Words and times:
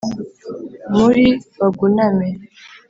muri 0.95 1.25
baguname 1.57 2.27